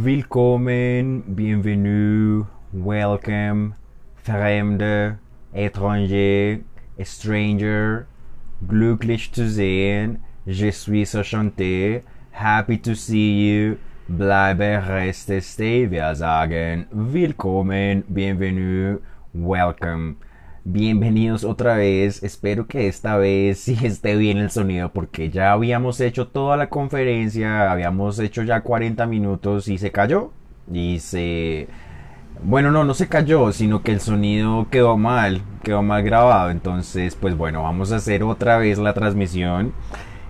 Willkommen, 0.00 1.24
bienvenue, 1.34 2.46
welcome, 2.72 3.74
fremde, 4.22 5.18
étranger, 5.52 6.60
stranger, 7.02 8.06
glücklich 8.64 9.32
zu 9.32 9.48
sehen, 9.48 10.22
je 10.46 10.70
suis 10.70 11.16
enchanté, 11.16 12.04
happy 12.30 12.78
to 12.78 12.94
see 12.94 13.42
you, 13.42 13.78
bleibe, 14.08 14.86
reste, 14.86 15.40
stay. 15.40 15.90
Wir 15.90 16.14
sagen 16.14 16.86
willkommen, 16.92 18.04
bienvenue, 18.08 19.00
welcome. 19.34 20.18
Bienvenidos 20.70 21.44
otra 21.44 21.76
vez, 21.76 22.22
espero 22.22 22.66
que 22.66 22.88
esta 22.88 23.16
vez 23.16 23.58
sí 23.58 23.78
esté 23.84 24.16
bien 24.16 24.36
el 24.36 24.50
sonido 24.50 24.90
porque 24.92 25.30
ya 25.30 25.52
habíamos 25.52 25.98
hecho 25.98 26.28
toda 26.28 26.58
la 26.58 26.68
conferencia, 26.68 27.72
habíamos 27.72 28.18
hecho 28.18 28.42
ya 28.42 28.60
40 28.60 29.06
minutos 29.06 29.68
y 29.68 29.78
se 29.78 29.90
cayó 29.90 30.30
y 30.70 30.98
se... 30.98 31.68
Bueno, 32.42 32.70
no, 32.70 32.84
no 32.84 32.92
se 32.92 33.08
cayó, 33.08 33.50
sino 33.52 33.82
que 33.82 33.92
el 33.92 34.00
sonido 34.02 34.66
quedó 34.70 34.98
mal, 34.98 35.40
quedó 35.62 35.82
mal 35.82 36.02
grabado, 36.02 36.50
entonces 36.50 37.14
pues 37.14 37.34
bueno, 37.34 37.62
vamos 37.62 37.90
a 37.90 37.96
hacer 37.96 38.22
otra 38.22 38.58
vez 38.58 38.76
la 38.76 38.92
transmisión. 38.92 39.72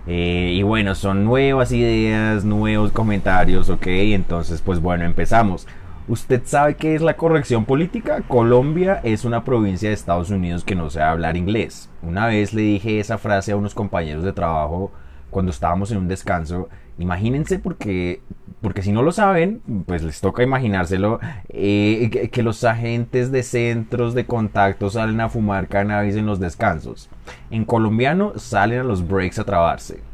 Eh, 0.07 0.53
y 0.55 0.63
bueno, 0.63 0.95
son 0.95 1.25
nuevas 1.25 1.73
ideas, 1.73 2.45
nuevos 2.45 2.93
comentarios, 2.93 3.69
ok, 3.69 3.87
entonces 3.87 4.61
pues 4.61 4.79
bueno, 4.79 5.03
empezamos. 5.03 5.67
¿Usted 6.09 6.41
sabe 6.43 6.73
qué 6.75 6.95
es 6.95 7.03
la 7.03 7.17
corrección 7.17 7.65
política? 7.65 8.23
Colombia 8.27 8.99
es 9.03 9.25
una 9.25 9.43
provincia 9.43 9.89
de 9.89 9.93
Estados 9.93 10.31
Unidos 10.31 10.63
que 10.63 10.73
no 10.73 10.89
sabe 10.89 11.05
hablar 11.05 11.37
inglés. 11.37 11.87
Una 12.01 12.25
vez 12.25 12.51
le 12.51 12.63
dije 12.63 12.99
esa 12.99 13.19
frase 13.19 13.51
a 13.51 13.55
unos 13.55 13.75
compañeros 13.75 14.23
de 14.23 14.33
trabajo 14.33 14.91
cuando 15.29 15.51
estábamos 15.51 15.91
en 15.91 15.99
un 15.99 16.07
descanso. 16.07 16.67
Imagínense 16.97 17.59
porque, 17.59 18.23
porque 18.59 18.81
si 18.81 18.91
no 18.91 19.03
lo 19.03 19.11
saben, 19.11 19.61
pues 19.85 20.01
les 20.01 20.19
toca 20.19 20.41
imaginárselo, 20.41 21.19
eh, 21.47 22.09
que, 22.11 22.31
que 22.31 22.41
los 22.41 22.63
agentes 22.63 23.31
de 23.31 23.43
centros 23.43 24.15
de 24.15 24.25
contacto 24.25 24.89
salen 24.89 25.21
a 25.21 25.29
fumar 25.29 25.67
cannabis 25.67 26.15
en 26.15 26.25
los 26.25 26.39
descansos. 26.39 27.07
En 27.51 27.65
colombiano 27.65 28.33
salen 28.35 28.79
a 28.79 28.83
los 28.83 29.07
breaks 29.07 29.37
a 29.37 29.43
trabarse. 29.43 30.08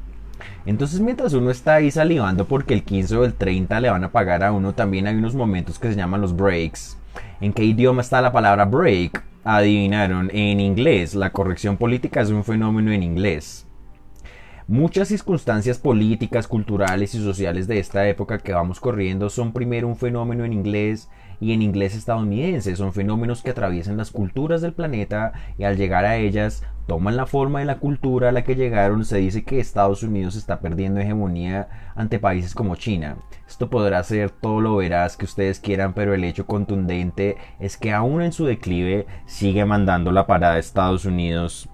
Entonces 0.65 0.99
mientras 0.99 1.33
uno 1.33 1.51
está 1.51 1.75
ahí 1.75 1.91
salivando 1.91 2.45
porque 2.45 2.73
el 2.73 2.83
15 2.83 3.17
o 3.17 3.25
el 3.25 3.33
30 3.33 3.79
le 3.79 3.89
van 3.89 4.03
a 4.03 4.11
pagar 4.11 4.43
a 4.43 4.51
uno, 4.51 4.73
también 4.73 5.07
hay 5.07 5.15
unos 5.15 5.35
momentos 5.35 5.79
que 5.79 5.89
se 5.89 5.95
llaman 5.95 6.21
los 6.21 6.35
breaks. 6.35 6.97
¿En 7.41 7.53
qué 7.53 7.63
idioma 7.63 8.01
está 8.01 8.21
la 8.21 8.31
palabra 8.31 8.65
break? 8.65 9.23
Adivinaron, 9.43 10.31
en 10.33 10.59
inglés. 10.59 11.13
La 11.13 11.31
corrección 11.31 11.77
política 11.77 12.21
es 12.21 12.29
un 12.29 12.43
fenómeno 12.43 12.91
en 12.91 13.03
inglés. 13.03 13.67
Muchas 14.67 15.09
circunstancias 15.09 15.77
políticas, 15.77 16.47
culturales 16.47 17.13
y 17.13 17.23
sociales 17.23 17.67
de 17.67 17.77
esta 17.77 18.07
época 18.07 18.39
que 18.39 18.51
vamos 18.51 18.79
corriendo 18.79 19.29
son 19.29 19.53
primero 19.53 19.87
un 19.87 19.95
fenómeno 19.95 20.43
en 20.43 20.53
inglés 20.53 21.07
y 21.39 21.53
en 21.53 21.61
inglés 21.61 21.93
estadounidense. 21.93 22.75
Son 22.75 22.91
fenómenos 22.91 23.43
que 23.43 23.51
atraviesan 23.51 23.97
las 23.97 24.09
culturas 24.09 24.63
del 24.63 24.73
planeta 24.73 25.33
y 25.59 25.65
al 25.65 25.77
llegar 25.77 26.05
a 26.05 26.17
ellas 26.17 26.63
toman 26.87 27.15
la 27.15 27.27
forma 27.27 27.59
de 27.59 27.65
la 27.65 27.77
cultura 27.77 28.29
a 28.29 28.31
la 28.31 28.43
que 28.43 28.55
llegaron. 28.55 29.05
Se 29.05 29.17
dice 29.17 29.43
que 29.43 29.59
Estados 29.59 30.01
Unidos 30.01 30.35
está 30.35 30.61
perdiendo 30.61 30.99
hegemonía 30.99 31.93
ante 31.93 32.17
países 32.17 32.55
como 32.55 32.75
China. 32.75 33.17
Esto 33.47 33.69
podrá 33.69 34.01
ser 34.01 34.31
todo 34.31 34.61
lo 34.61 34.77
veraz 34.77 35.15
que 35.15 35.25
ustedes 35.25 35.59
quieran, 35.59 35.93
pero 35.93 36.15
el 36.15 36.23
hecho 36.23 36.47
contundente 36.47 37.37
es 37.59 37.77
que 37.77 37.91
aún 37.91 38.23
en 38.23 38.31
su 38.31 38.45
declive 38.45 39.05
sigue 39.27 39.63
mandando 39.63 40.11
la 40.11 40.25
parada 40.25 40.55
de 40.55 40.61
Estados 40.61 41.05
Unidos 41.05 41.69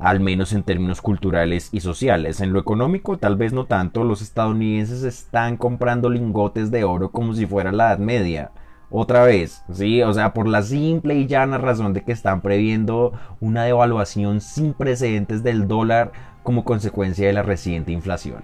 al 0.00 0.18
menos 0.18 0.52
en 0.52 0.62
términos 0.62 1.02
culturales 1.02 1.68
y 1.72 1.80
sociales. 1.80 2.40
En 2.40 2.52
lo 2.52 2.58
económico 2.58 3.18
tal 3.18 3.36
vez 3.36 3.52
no 3.52 3.66
tanto, 3.66 4.02
los 4.02 4.22
estadounidenses 4.22 5.02
están 5.02 5.56
comprando 5.56 6.08
lingotes 6.10 6.70
de 6.70 6.84
oro 6.84 7.10
como 7.10 7.34
si 7.34 7.46
fuera 7.46 7.70
la 7.70 7.88
Edad 7.88 7.98
Media. 7.98 8.50
Otra 8.90 9.22
vez, 9.22 9.62
sí, 9.72 10.02
o 10.02 10.12
sea, 10.12 10.32
por 10.32 10.48
la 10.48 10.62
simple 10.62 11.14
y 11.14 11.26
llana 11.28 11.58
razón 11.58 11.92
de 11.92 12.02
que 12.02 12.10
están 12.10 12.40
previendo 12.40 13.12
una 13.38 13.62
devaluación 13.62 14.40
sin 14.40 14.72
precedentes 14.72 15.44
del 15.44 15.68
dólar 15.68 16.10
como 16.42 16.64
consecuencia 16.64 17.26
de 17.26 17.32
la 17.34 17.42
reciente 17.42 17.92
inflación. 17.92 18.42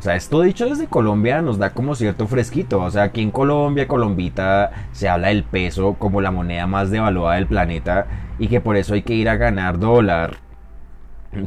O 0.00 0.02
sea, 0.02 0.16
esto 0.16 0.40
dicho 0.40 0.66
desde 0.66 0.86
Colombia 0.86 1.42
nos 1.42 1.58
da 1.58 1.70
como 1.70 1.94
cierto 1.94 2.26
fresquito. 2.26 2.80
O 2.80 2.90
sea, 2.90 3.02
aquí 3.02 3.20
en 3.20 3.30
Colombia, 3.30 3.86
Colombita, 3.86 4.70
se 4.92 5.10
habla 5.10 5.28
del 5.28 5.44
peso 5.44 5.94
como 5.98 6.22
la 6.22 6.30
moneda 6.30 6.66
más 6.66 6.90
devaluada 6.90 7.36
del 7.36 7.46
planeta 7.46 8.06
y 8.38 8.48
que 8.48 8.62
por 8.62 8.76
eso 8.76 8.94
hay 8.94 9.02
que 9.02 9.12
ir 9.12 9.28
a 9.28 9.36
ganar 9.36 9.78
dólar. 9.78 10.49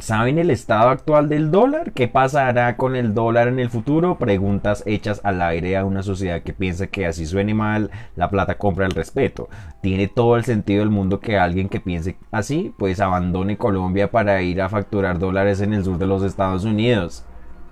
¿Saben 0.00 0.38
el 0.38 0.48
estado 0.48 0.88
actual 0.88 1.28
del 1.28 1.50
dólar? 1.50 1.92
¿Qué 1.92 2.08
pasará 2.08 2.78
con 2.78 2.96
el 2.96 3.12
dólar 3.12 3.48
en 3.48 3.58
el 3.58 3.68
futuro? 3.68 4.16
Preguntas 4.16 4.82
hechas 4.86 5.20
al 5.24 5.42
aire 5.42 5.76
a 5.76 5.84
una 5.84 6.02
sociedad 6.02 6.40
que 6.40 6.54
piensa 6.54 6.86
que 6.86 7.04
así 7.04 7.26
suene 7.26 7.52
mal, 7.52 7.90
la 8.16 8.30
plata 8.30 8.56
compra 8.56 8.86
el 8.86 8.92
respeto. 8.92 9.50
Tiene 9.82 10.08
todo 10.08 10.36
el 10.36 10.44
sentido 10.44 10.80
del 10.80 10.88
mundo 10.88 11.20
que 11.20 11.36
alguien 11.36 11.68
que 11.68 11.80
piense 11.80 12.16
así, 12.30 12.72
pues 12.78 12.98
abandone 12.98 13.58
Colombia 13.58 14.10
para 14.10 14.40
ir 14.40 14.62
a 14.62 14.70
facturar 14.70 15.18
dólares 15.18 15.60
en 15.60 15.74
el 15.74 15.84
sur 15.84 15.98
de 15.98 16.06
los 16.06 16.22
Estados 16.22 16.64
Unidos. 16.64 17.26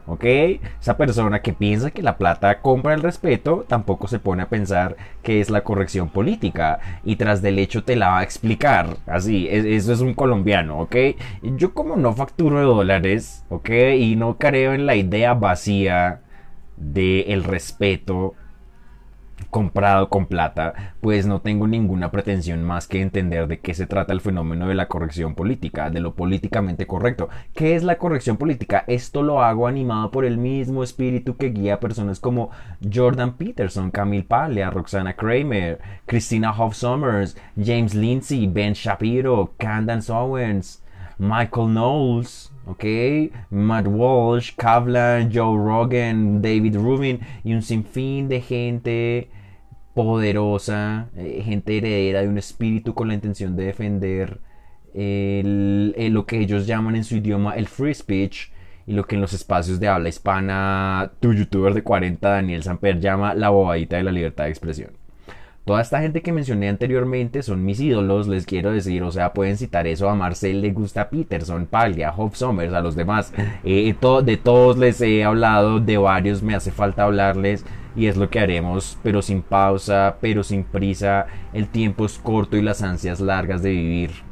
¿Ok? 0.07 0.25
Esa 0.25 0.97
persona 0.97 1.43
que 1.43 1.53
piensa 1.53 1.91
que 1.93 2.03
la 2.03 2.19
plata 2.19 2.61
compra 2.61 2.95
el 2.95 3.03
respeto 3.03 3.65
tampoco 3.69 4.09
se 4.09 4.19
pone 4.19 4.43
a 4.43 4.49
pensar 4.49 4.97
que 5.23 5.41
es 5.41 5.49
la 5.49 5.63
corrección 5.63 6.09
política 6.09 6.81
y 7.05 7.17
tras 7.17 7.41
del 7.41 7.59
hecho 7.59 7.85
te 7.85 7.97
la 7.97 8.09
va 8.09 8.19
a 8.21 8.25
explicar. 8.25 8.97
Así, 9.07 9.49
eso 9.49 9.93
es 9.93 10.01
un 10.01 10.15
colombiano, 10.15 10.81
¿ok? 10.81 10.97
Yo 11.57 11.73
como 11.75 11.97
no 11.97 12.13
facturo 12.15 12.63
dólares, 12.63 13.45
¿ok? 13.49 13.71
Y 13.97 14.17
no 14.17 14.39
creo 14.39 14.73
en 14.73 14.87
la 14.87 14.97
idea 14.97 15.35
vacía 15.35 16.21
de 16.77 17.21
el 17.29 17.45
respeto 17.45 18.35
comprado 19.51 20.09
con 20.09 20.27
plata, 20.27 20.95
pues 21.01 21.27
no 21.27 21.41
tengo 21.41 21.67
ninguna 21.67 22.11
pretensión 22.11 22.63
más 22.65 22.87
que 22.87 23.01
entender 23.01 23.47
de 23.49 23.61
qué 23.61 23.75
se 23.75 23.87
trata 23.87 24.13
el 24.13 24.21
fenómeno 24.21 24.69
de 24.69 24.75
la 24.75 24.89
corrección 24.89 25.35
política, 25.35 25.91
de 25.91 26.01
lo 26.01 26.15
políticamente 26.15 26.87
correcto. 26.87 27.29
¿Qué 27.55 27.75
es 27.75 27.83
la 27.83 27.99
corrección 27.99 28.37
política? 28.37 28.85
Esto 28.87 29.23
lo 29.23 29.43
hago 29.43 29.67
animado 29.67 30.11
por 30.11 30.25
el 30.25 30.39
mismo 30.39 30.83
espíritu 30.83 31.37
que 31.37 31.51
guía 31.51 31.75
a 31.75 31.81
personas 31.81 32.21
como 32.21 32.51
Jordan 32.93 33.37
Peterson, 33.37 33.91
Camille 33.91 34.25
Paglia, 34.25 34.71
Roxana 34.71 35.15
Kramer, 35.15 35.81
Christina 36.07 36.53
Hoff 36.53 36.75
Sommers, 36.75 37.37
James 37.57 37.95
Lindsay, 37.95 38.47
Ben 38.47 38.75
Shapiro, 38.75 39.55
Candace 39.59 40.13
Owens, 40.13 40.82
Michael 41.23 41.69
Knowles, 41.69 42.53
¿ok? 42.67 42.85
Matt 43.51 43.87
Walsh, 43.87 44.57
Kavlan, 44.57 45.31
Joe 45.33 45.57
Rogan, 45.57 46.43
David 46.43 46.75
Rubin 46.75 47.21
y 47.45 47.55
un 47.55 47.63
sinfín 47.63 48.29
de 48.29 48.41
gente 48.41 49.31
poderosa, 49.95 51.11
eh, 51.17 51.43
gente 51.45 51.79
heredera 51.79 52.23
de 52.23 52.29
un 52.29 52.39
espíritu 52.39 52.93
con 52.93 53.07
la 53.07 53.15
intención 53.15 53.55
de 53.55 53.67
defender 53.67 54.41
lo 54.95 56.27
que 56.27 56.41
ellos 56.41 56.67
llaman 56.67 56.97
en 56.97 57.05
su 57.05 57.17
idioma 57.17 57.55
el 57.55 57.69
free 57.69 57.95
speech 57.95 58.51
y 58.87 58.93
lo 58.93 59.05
que 59.05 59.15
en 59.15 59.21
los 59.21 59.33
espacios 59.33 59.79
de 59.79 59.89
habla 59.89 60.09
hispana 60.09 61.13
tu 61.21 61.33
youtuber 61.33 61.73
de 61.73 61.85
40 61.85 62.29
Daniel 62.29 62.65
Samper 62.65 62.99
llama 62.99 63.33
la 63.35 63.51
bobadita 63.51 63.97
de 63.97 64.03
la 64.03 64.13
libertad 64.13 64.45
de 64.45 64.51
expresión. 64.51 65.02
Toda 65.65 65.81
esta 65.81 66.01
gente 66.01 66.23
que 66.23 66.33
mencioné 66.33 66.69
anteriormente 66.69 67.41
son 67.45 67.65
mis 67.65 67.79
ídolos, 67.79 68.27
les 68.27 68.47
quiero 68.47 68.73
decir, 68.73 69.05
o 69.05 69.13
sea, 69.13 69.33
pueden 69.33 69.57
citar 69.57 69.87
eso 69.87 70.09
a 70.09 70.15
Marcel, 70.17 70.61
le 70.61 70.73
gusta 70.73 71.09
Peterson, 71.09 71.67
Paglia, 71.67 72.13
Hope 72.17 72.35
Sommers, 72.35 72.75
a 72.75 72.81
los 72.81 72.97
demás. 72.97 73.33
Eh, 73.65 73.95
de 74.25 74.37
todos 74.37 74.77
les 74.77 75.01
he 75.01 75.23
hablado, 75.23 75.79
de 75.79 75.97
varios 75.99 76.43
me 76.43 76.57
hace 76.57 76.73
falta 76.73 77.05
hablarles 77.05 77.65
y 77.95 78.07
es 78.07 78.17
lo 78.17 78.29
que 78.29 78.41
haremos, 78.41 78.99
pero 79.05 79.23
sin 79.23 79.43
pausa, 79.43 80.17
pero 80.21 80.43
sin 80.43 80.65
prisa. 80.65 81.27
El 81.53 81.69
tiempo 81.69 82.07
es 82.07 82.19
corto 82.19 82.57
y 82.57 82.63
las 82.63 82.83
ansias 82.83 83.21
largas 83.21 83.63
de 83.63 83.71
vivir. 83.71 84.32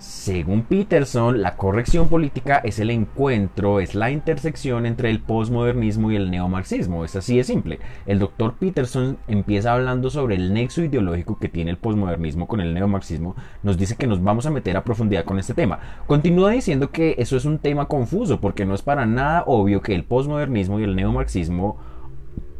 Según 0.00 0.62
Peterson, 0.62 1.42
la 1.42 1.58
corrección 1.58 2.08
política 2.08 2.56
es 2.64 2.78
el 2.78 2.88
encuentro, 2.88 3.80
es 3.80 3.94
la 3.94 4.10
intersección 4.10 4.86
entre 4.86 5.10
el 5.10 5.20
posmodernismo 5.20 6.10
y 6.10 6.16
el 6.16 6.30
neomarxismo. 6.30 7.04
Es 7.04 7.16
así 7.16 7.36
de 7.36 7.44
simple. 7.44 7.80
El 8.06 8.18
doctor 8.18 8.54
Peterson 8.54 9.18
empieza 9.28 9.74
hablando 9.74 10.08
sobre 10.08 10.36
el 10.36 10.54
nexo 10.54 10.82
ideológico 10.82 11.38
que 11.38 11.50
tiene 11.50 11.70
el 11.70 11.76
posmodernismo 11.76 12.48
con 12.48 12.62
el 12.62 12.72
neomarxismo. 12.72 13.36
Nos 13.62 13.76
dice 13.76 13.96
que 13.96 14.06
nos 14.06 14.22
vamos 14.22 14.46
a 14.46 14.50
meter 14.50 14.74
a 14.78 14.84
profundidad 14.84 15.26
con 15.26 15.38
este 15.38 15.52
tema. 15.52 15.80
Continúa 16.06 16.52
diciendo 16.52 16.90
que 16.90 17.16
eso 17.18 17.36
es 17.36 17.44
un 17.44 17.58
tema 17.58 17.86
confuso 17.86 18.40
porque 18.40 18.64
no 18.64 18.74
es 18.74 18.80
para 18.80 19.04
nada 19.04 19.44
obvio 19.46 19.82
que 19.82 19.94
el 19.94 20.04
posmodernismo 20.04 20.80
y 20.80 20.84
el 20.84 20.96
neomarxismo 20.96 21.76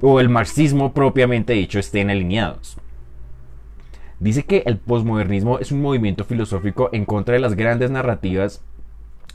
o 0.03 0.21
el 0.21 0.29
marxismo 0.29 0.93
propiamente 0.93 1.55
dicho 1.55 1.79
estén 1.79 2.11
alineados. 2.11 2.77
Dice 4.21 4.45
que 4.45 4.63
el 4.67 4.77
posmodernismo 4.77 5.59
es 5.61 5.73
un 5.73 5.81
movimiento 5.81 6.25
filosófico 6.25 6.91
en 6.93 7.07
contra 7.07 7.33
de 7.33 7.41
las 7.41 7.57
grandes 7.57 7.91
narrativas 7.91 8.63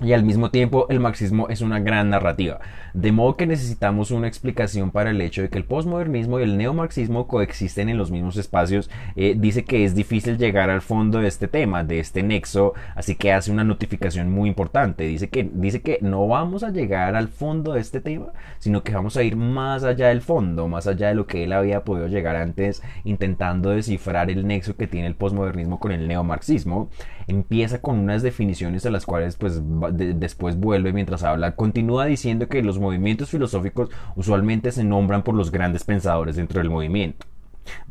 y 0.04 0.12
al 0.12 0.24
mismo 0.24 0.52
tiempo 0.52 0.88
el 0.90 1.00
marxismo 1.00 1.48
es 1.48 1.62
una 1.62 1.80
gran 1.80 2.10
narrativa. 2.10 2.60
De 2.94 3.14
modo 3.14 3.38
que 3.38 3.48
necesitamos 3.48 4.12
una 4.12 4.28
explicación 4.28 4.92
para 4.92 5.12
el 5.12 5.22
hecho 5.22 5.42
de 5.42 5.50
que 5.50 5.58
el 5.58 5.64
posmodernismo 5.64 6.40
y 6.40 6.44
el 6.44 6.58
neomarxismo 6.58 7.28
coexisten 7.28 7.88
en 7.88 7.98
los 7.98 8.12
mismos 8.12 8.36
espacios. 8.36 8.90
Eh, 9.16 9.36
dice 9.38 9.64
que 9.64 9.86
es 9.86 9.96
difícil 9.96 10.38
llegar 10.38 10.70
al 10.70 10.82
fondo 10.82 11.20
de 11.20 11.28
este 11.28 11.48
tema, 11.48 11.86
de 11.86 12.00
este 12.00 12.24
nexo, 12.24 12.74
así 12.96 13.16
que 13.16 13.32
hace 13.32 13.52
una 13.52 13.64
notificación 13.64 14.32
muy 14.32 14.50
importante. 14.50 15.06
Dice 15.06 15.30
que, 15.30 15.50
dice 15.54 15.82
que 15.82 15.98
no 16.02 16.28
vamos 16.28 16.64
a 16.64 16.72
llegar 16.72 17.16
al 17.16 17.30
fondo 17.30 17.74
de 17.74 17.80
este 17.80 18.02
tema, 18.02 18.34
sino 18.60 18.84
que 18.84 18.94
vamos 18.94 19.16
a 19.16 19.24
ir 19.24 19.38
más 19.38 19.86
allá 19.86 20.10
del 20.10 20.22
fondo, 20.22 20.68
más 20.68 20.88
allá 20.88 21.08
de 21.10 21.16
lo 21.16 21.26
que 21.26 21.46
él 21.46 21.54
había 21.54 21.86
podido 21.86 22.08
llegar 22.08 22.36
antes, 22.36 22.84
intentando 23.06 23.70
descifrar 23.70 24.30
el 24.30 24.46
nexo 24.46 24.76
que 24.76 24.88
tiene 24.88 25.08
el 25.08 25.16
posmodernismo 25.16 25.80
con 25.80 25.94
el 25.94 26.08
neomarxismo. 26.08 26.90
Empieza 27.28 27.82
con 27.82 27.98
unas 27.98 28.22
definiciones 28.22 28.86
a 28.86 28.92
las 28.92 29.06
cuales 29.06 29.36
pues 29.36 29.62
después 29.92 30.60
vuelve 30.60 30.94
mientras 30.94 31.24
habla, 31.24 31.56
continúa 31.56 32.06
diciendo 32.06 32.48
que 32.48 32.62
los 32.62 32.80
movimientos 32.80 33.30
filosóficos 33.30 33.90
usualmente 34.16 34.72
se 34.72 34.84
nombran 34.84 35.24
por 35.24 35.36
los 35.36 35.52
grandes 35.52 35.84
pensadores 35.84 36.36
dentro 36.36 36.60
del 36.60 36.70
movimiento 36.70 37.26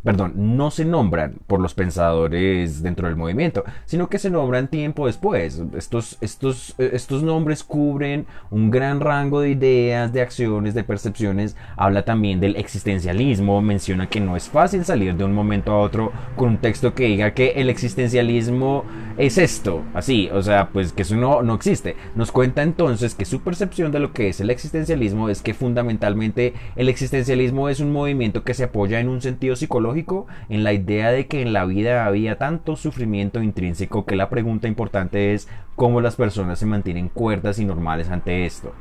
perdón, 0.03 0.57
no 0.57 0.71
se 0.71 0.85
nombran 0.85 1.37
por 1.47 1.61
los 1.61 1.75
pensadores 1.75 2.83
dentro 2.83 3.09
del 3.09 3.17
movimiento, 3.17 3.65
sino 3.87 4.09
que 4.09 4.19
se 4.19 4.31
nombran 4.31 4.69
tiempo 4.69 5.07
después. 5.07 5.63
Estos, 5.77 6.19
estos, 6.21 6.75
eh, 6.79 6.91
estos 6.93 7.23
nombres 7.23 7.65
cubren 7.65 8.27
un 8.51 8.71
gran 8.71 9.01
rango 9.01 9.41
de 9.41 9.51
ideas, 9.51 10.13
de 10.13 10.21
acciones, 10.21 10.75
de 10.75 10.85
percepciones. 10.85 11.57
Habla 11.77 12.05
también 12.05 12.41
del 12.41 12.57
existencialismo, 12.57 13.63
menciona 13.63 14.09
que 14.09 14.21
no 14.21 14.37
es 14.37 14.49
fácil 14.49 14.85
salir 14.85 15.15
de 15.17 15.25
un 15.25 15.33
momento 15.33 15.73
a 15.73 15.79
otro 15.79 16.13
con 16.37 16.51
un 16.51 16.59
texto 16.59 16.95
que 16.95 17.07
diga 17.07 17.33
que 17.33 17.53
el 17.57 17.71
existencialismo 17.71 18.85
es 19.17 19.39
esto, 19.39 19.85
así, 19.95 20.29
o 20.33 20.43
sea, 20.43 20.71
pues 20.71 20.93
que 20.93 21.03
eso 21.03 21.17
no, 21.17 21.43
no 21.43 21.55
existe. 21.55 21.97
Nos 22.15 22.33
cuenta 22.33 22.63
entonces 22.63 23.15
que 23.15 23.25
su 23.25 23.43
percepción 23.43 23.93
de 23.93 24.01
lo 24.01 24.13
que 24.13 24.29
es 24.29 24.41
el 24.41 24.51
existencialismo 24.51 25.29
es 25.29 25.41
que 25.41 25.55
fundamentalmente 25.55 26.55
el 26.77 26.89
existencialismo 26.89 27.69
es 27.69 27.81
un 27.81 27.93
movimiento 27.93 28.43
que 28.43 28.55
se 28.55 28.65
apoya 28.65 29.01
en 29.01 29.09
un 29.09 29.23
sentido 29.23 29.57
psicológico 29.65 30.27
en 30.49 30.63
la 30.63 30.73
idea 30.73 31.11
de 31.11 31.27
que 31.27 31.41
en 31.41 31.53
la 31.53 31.65
vida 31.65 32.05
había 32.05 32.37
tanto 32.37 32.77
sufrimiento 32.77 33.43
intrínseco 33.43 34.05
que 34.05 34.17
la 34.17 34.29
pregunta 34.29 34.69
importante 34.69 35.33
es 35.33 35.49
cómo 35.75 36.01
las 36.01 36.17
personas 36.17 36.59
se 36.59 36.67
mantienen 36.67 37.09
cuerdas 37.09 37.59
y 37.59 37.65
normales 37.65 38.11
ante 38.11 38.45
esto 38.45 38.73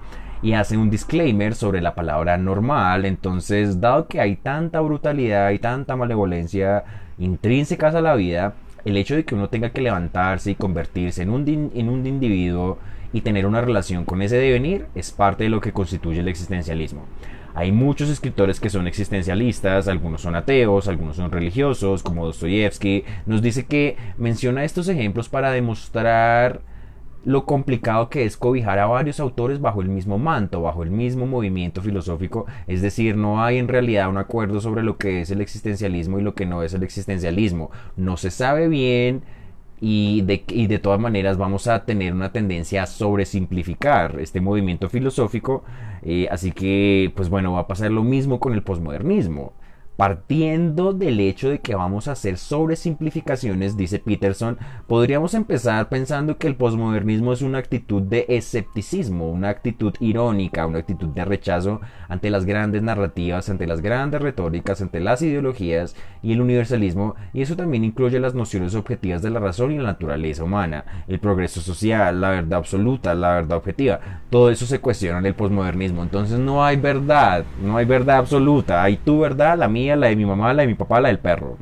y 0.41 0.53
hace 0.53 0.75
un 0.75 0.89
disclaimer 0.89 1.55
sobre 1.55 1.81
la 1.81 1.95
palabra 1.95 2.37
normal. 2.37 3.05
Entonces, 3.05 3.79
dado 3.79 4.07
que 4.07 4.19
hay 4.19 4.35
tanta 4.35 4.81
brutalidad 4.81 5.51
y 5.51 5.59
tanta 5.59 5.95
malevolencia 5.95 6.83
intrínsecas 7.17 7.95
a 7.95 8.01
la 8.01 8.15
vida, 8.15 8.55
el 8.83 8.97
hecho 8.97 9.15
de 9.15 9.23
que 9.23 9.35
uno 9.35 9.47
tenga 9.47 9.69
que 9.69 9.81
levantarse 9.81 10.51
y 10.51 10.55
convertirse 10.55 11.23
en 11.23 11.29
un, 11.29 11.71
en 11.73 11.87
un 11.87 12.05
individuo 12.05 12.77
y 13.13 13.21
tener 13.21 13.45
una 13.45 13.61
relación 13.61 14.03
con 14.03 14.21
ese 14.21 14.35
devenir 14.35 14.87
es 14.95 15.11
parte 15.11 15.45
de 15.45 15.49
lo 15.49 15.61
que 15.61 15.71
constituye 15.71 16.19
el 16.19 16.27
existencialismo. 16.27 17.05
Hay 17.55 17.71
muchos 17.71 18.09
escritores 18.09 18.59
que 18.59 18.69
son 18.69 18.87
existencialistas, 18.87 19.87
algunos 19.87 20.21
son 20.21 20.35
ateos, 20.35 20.87
algunos 20.87 21.17
son 21.17 21.31
religiosos, 21.31 22.01
como 22.01 22.25
Dostoyevsky. 22.25 23.03
Nos 23.25 23.41
dice 23.41 23.65
que 23.65 23.95
menciona 24.17 24.63
estos 24.63 24.87
ejemplos 24.87 25.29
para 25.29 25.51
demostrar 25.51 26.61
lo 27.25 27.45
complicado 27.45 28.09
que 28.09 28.25
es 28.25 28.37
cobijar 28.37 28.79
a 28.79 28.85
varios 28.85 29.19
autores 29.19 29.61
bajo 29.61 29.81
el 29.81 29.87
mismo 29.87 30.17
manto, 30.17 30.61
bajo 30.61 30.83
el 30.83 30.91
mismo 30.91 31.25
movimiento 31.25 31.81
filosófico, 31.81 32.45
es 32.67 32.81
decir, 32.81 33.15
no 33.15 33.41
hay 33.43 33.59
en 33.59 33.69
realidad 33.69 34.09
un 34.09 34.17
acuerdo 34.17 34.59
sobre 34.59 34.83
lo 34.83 34.97
que 34.97 35.21
es 35.21 35.31
el 35.31 35.39
existencialismo 35.39 36.19
y 36.19 36.23
lo 36.23 36.35
que 36.35 36.45
no 36.45 36.63
es 36.63 36.73
el 36.73 36.83
existencialismo. 36.83 37.71
No 37.95 38.17
se 38.17 38.29
sabe 38.29 38.67
bien 38.67 39.23
y 39.85 40.21
de, 40.21 40.45
y 40.47 40.67
de 40.67 40.79
todas 40.79 40.97
maneras 40.97 41.37
vamos 41.37 41.67
a 41.67 41.83
tener 41.83 42.13
una 42.13 42.31
tendencia 42.31 42.83
a 42.83 42.85
sobresimplificar 42.85 44.17
este 44.21 44.39
movimiento 44.39 44.87
filosófico, 44.87 45.65
eh, 46.03 46.29
así 46.31 46.53
que 46.53 47.11
pues 47.13 47.27
bueno, 47.27 47.51
va 47.51 47.59
a 47.59 47.67
pasar 47.67 47.91
lo 47.91 48.01
mismo 48.01 48.39
con 48.39 48.53
el 48.53 48.63
posmodernismo. 48.63 49.51
Partiendo 49.95 50.91
del 50.91 51.19
hecho 51.19 51.49
de 51.49 51.59
que 51.59 51.75
vamos 51.75 52.07
a 52.07 52.13
hacer 52.13 52.37
sobresimplificaciones, 52.37 53.77
dice 53.77 53.99
Peterson, 53.99 54.57
podríamos 54.87 55.35
empezar 55.35 55.87
pensando 55.87 56.39
que 56.39 56.47
el 56.47 56.55
posmodernismo 56.55 57.31
es 57.31 57.43
una 57.43 57.59
actitud 57.59 58.01
de 58.01 58.25
escepticismo, 58.27 59.29
una 59.29 59.49
actitud 59.49 59.93
irónica, 59.99 60.65
una 60.65 60.79
actitud 60.79 61.09
de 61.09 61.25
rechazo 61.25 61.79
ante 62.09 62.31
las 62.31 62.45
grandes 62.45 62.81
narrativas, 62.81 63.49
ante 63.49 63.67
las 63.67 63.81
grandes 63.81 64.19
retóricas, 64.19 64.81
ante 64.81 64.99
las 64.99 65.21
ideologías 65.21 65.95
y 66.23 66.33
el 66.33 66.41
universalismo, 66.41 67.15
y 67.31 67.43
eso 67.43 67.55
también 67.55 67.83
incluye 67.83 68.19
las 68.19 68.33
nociones 68.33 68.73
objetivas 68.73 69.21
de 69.21 69.29
la 69.29 69.39
razón 69.39 69.73
y 69.73 69.77
la 69.77 69.83
naturaleza 69.83 70.43
humana, 70.43 70.85
el 71.07 71.19
progreso 71.19 71.61
social, 71.61 72.19
la 72.19 72.31
verdad 72.31 72.57
absoluta, 72.57 73.13
la 73.13 73.35
verdad 73.35 73.57
objetiva. 73.59 73.99
Todo 74.31 74.49
eso 74.49 74.65
se 74.65 74.79
cuestiona 74.79 75.19
en 75.19 75.27
el 75.27 75.35
posmodernismo. 75.35 76.01
Entonces 76.01 76.39
no 76.39 76.65
hay 76.65 76.77
verdad, 76.77 77.45
no 77.61 77.77
hay 77.77 77.85
verdad 77.85 78.17
absoluta, 78.17 78.81
hay 78.81 78.97
tu 78.97 79.19
verdad, 79.19 79.55
la 79.57 79.67
mía 79.67 79.82
la 79.95 80.07
de 80.07 80.15
mi 80.15 80.25
mamá, 80.25 80.53
la 80.53 80.63
de 80.63 80.67
mi 80.67 80.75
papá, 80.75 80.99
la 81.01 81.09
del 81.09 81.19
perro. 81.19 81.57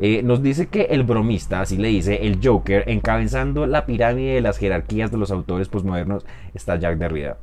Eh, 0.00 0.22
nos 0.22 0.42
dice 0.42 0.66
que 0.66 0.82
el 0.90 1.04
bromista, 1.04 1.60
así 1.60 1.76
le 1.76 1.88
dice, 1.88 2.26
el 2.26 2.38
Joker, 2.42 2.84
encabezando 2.88 3.66
la 3.66 3.86
pirámide 3.86 4.34
de 4.34 4.40
las 4.40 4.58
jerarquías 4.58 5.10
de 5.10 5.18
los 5.18 5.30
autores 5.30 5.68
postmodernos, 5.68 6.24
está 6.54 6.76
Jack 6.76 6.98
Derrida. 6.98 7.38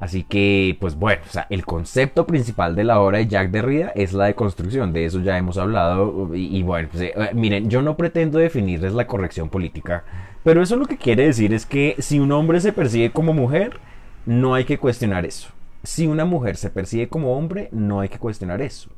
Así 0.00 0.24
que, 0.24 0.78
pues 0.80 0.94
bueno, 0.94 1.20
el 1.50 1.66
concepto 1.66 2.26
principal 2.26 2.74
de 2.74 2.84
la 2.84 3.00
obra 3.00 3.18
de 3.18 3.26
Jack 3.26 3.50
Derrida 3.50 3.92
es 3.94 4.14
la 4.14 4.24
deconstrucción, 4.24 4.94
de 4.94 5.04
eso 5.04 5.20
ya 5.20 5.36
hemos 5.36 5.58
hablado. 5.58 6.34
Y, 6.34 6.62
bueno, 6.62 6.88
pues, 6.90 7.02
eh, 7.02 7.14
miren, 7.34 7.68
yo 7.68 7.82
no 7.82 7.98
pretendo 7.98 8.38
definirles 8.38 8.94
la 8.94 9.06
corrección 9.06 9.50
política, 9.50 10.04
pero 10.42 10.62
eso 10.62 10.76
lo 10.76 10.86
que 10.86 10.96
quiere 10.96 11.26
decir 11.26 11.52
es 11.52 11.66
que 11.66 11.96
si 11.98 12.18
un 12.18 12.32
hombre 12.32 12.60
se 12.60 12.72
persigue 12.72 13.10
como 13.10 13.34
mujer, 13.34 13.78
no 14.24 14.54
hay 14.54 14.64
que 14.64 14.78
cuestionar 14.78 15.26
eso. 15.26 15.50
Si 15.82 16.06
una 16.06 16.26
mujer 16.26 16.56
se 16.56 16.70
percibe 16.70 17.08
como 17.08 17.36
hombre, 17.36 17.68
no 17.72 18.00
hay 18.00 18.10
que 18.10 18.18
cuestionar 18.18 18.60
eso. 18.60 18.90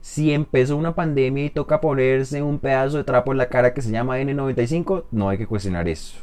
Si 0.00 0.32
empezó 0.32 0.76
una 0.76 0.94
pandemia 0.94 1.44
y 1.44 1.50
toca 1.50 1.80
ponerse 1.80 2.42
un 2.42 2.58
pedazo 2.58 2.96
de 2.96 3.04
trapo 3.04 3.32
en 3.32 3.38
la 3.38 3.48
cara 3.48 3.74
que 3.74 3.82
se 3.82 3.90
llama 3.90 4.18
N95, 4.18 5.04
no 5.10 5.28
hay 5.28 5.38
que 5.38 5.46
cuestionar 5.46 5.88
eso. 5.88 6.18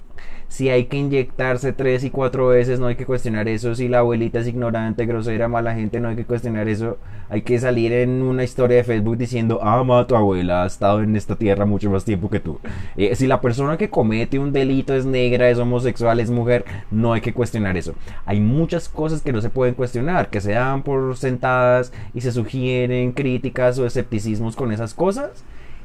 Si 0.50 0.68
hay 0.70 0.86
que 0.86 0.98
inyectarse 0.98 1.74
tres 1.74 2.04
y 2.04 2.10
cuatro 2.10 2.48
veces, 2.48 2.80
no 2.80 2.88
hay 2.88 2.96
que 2.96 3.06
cuestionar 3.06 3.48
eso. 3.48 3.76
Si 3.76 3.88
la 3.88 4.00
abuelita 4.00 4.40
es 4.40 4.48
ignorante, 4.48 5.06
grosera, 5.06 5.48
mala 5.48 5.76
gente, 5.76 6.00
no 6.00 6.10
hay 6.10 6.16
que 6.16 6.26
cuestionar 6.26 6.68
eso. 6.68 6.98
Hay 7.30 7.44
que 7.44 7.60
salir 7.60 7.94
en 7.94 8.24
una 8.24 8.44
historia 8.44 8.78
de 8.78 8.84
Facebook 8.84 9.16
diciendo, 9.16 9.62
ama 9.62 10.00
a 10.00 10.08
tu 10.08 10.16
abuela, 10.16 10.64
ha 10.64 10.66
estado 10.66 11.04
en 11.04 11.16
esta 11.16 11.36
tierra 11.36 11.66
mucho 11.66 11.92
más 11.92 12.04
tiempo 12.04 12.32
que 12.32 12.40
tú. 12.40 12.60
Eh, 12.98 13.16
si 13.16 13.28
la 13.28 13.42
persona 13.42 13.78
que 13.78 13.92
comete 13.92 14.40
un 14.40 14.52
delito 14.52 14.96
es 14.96 15.06
negra, 15.06 15.52
es 15.52 15.60
homosexual, 15.60 16.20
es 16.20 16.32
mujer, 16.32 16.66
no 16.90 17.14
hay 17.14 17.22
que 17.22 17.34
cuestionar 17.34 17.78
eso. 17.78 17.94
Hay 18.26 18.40
muchas 18.40 18.90
cosas 18.90 19.22
que 19.22 19.32
no 19.32 19.42
se 19.42 19.52
pueden 19.52 19.76
cuestionar, 19.76 20.32
que 20.32 20.42
se 20.42 20.54
dan 20.54 20.82
por 20.82 21.16
sentadas 21.16 21.94
y 22.16 22.22
se 22.22 22.32
sugieren 22.32 23.12
críticas 23.12 23.78
o 23.78 23.86
escepticismos 23.86 24.56
con 24.56 24.72
esas 24.72 24.96
cosas 24.96 25.44